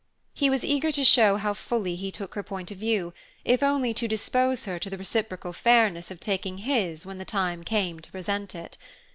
He 0.33 0.49
was 0.49 0.65
eager 0.65 0.91
to 0.93 1.03
show 1.03 1.37
how 1.37 1.53
fully 1.53 1.95
he 1.95 2.09
took 2.09 2.33
her 2.33 2.41
point 2.41 2.71
of 2.71 2.79
view, 2.79 3.13
if 3.45 3.61
only 3.61 3.93
to 3.93 4.07
dispose 4.07 4.65
her 4.65 4.79
to 4.79 4.89
the 4.89 4.97
reciprocal 4.97 5.53
fairness 5.53 6.09
of 6.09 6.19
taking 6.19 6.57
his 6.67 7.05
when 7.05 7.19
the 7.19 7.23
time 7.23 7.63
came 7.63 7.99
to 7.99 8.11
present 8.11 8.55
it. 8.55 8.79